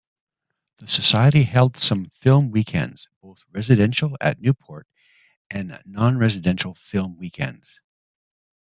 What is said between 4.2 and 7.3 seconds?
Newport and non-residential film